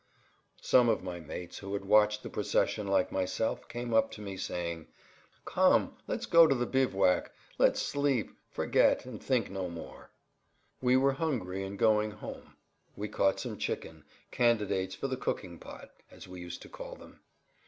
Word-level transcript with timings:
Some 0.63 0.89
of 0.89 1.03
my 1.03 1.19
mates 1.19 1.59
who 1.59 1.73
had 1.73 1.85
watched 1.85 2.23
the 2.23 2.29
procession 2.31 2.87
like 2.87 3.11
myself 3.11 3.69
came 3.69 3.93
up 3.93 4.09
to 4.13 4.21
me 4.21 4.35
saying, 4.35 4.87
"Come, 5.45 5.95
let's 6.07 6.25
go 6.25 6.47
to 6.47 6.55
the 6.55 6.65
bivouac. 6.65 7.31
Let's 7.59 7.79
sleep, 7.83 8.31
forget, 8.49 9.05
and 9.05 9.21
think 9.21 9.51
no 9.51 9.69
more." 9.69 10.09
We 10.81 10.97
were 10.97 11.11
hungry 11.13 11.63
and, 11.63 11.77
going 11.77 12.09
"home," 12.09 12.55
we 12.97 13.09
caught 13.09 13.39
some 13.39 13.59
chicken, 13.59 14.03
"candidates 14.31 14.95
for 14.95 15.07
the 15.07 15.17
cooking 15.17 15.59
pot," 15.59 15.91
as 16.09 16.27
we 16.27 16.41
used 16.41 16.63
to 16.63 16.69
call 16.69 16.95
them. 16.95 17.19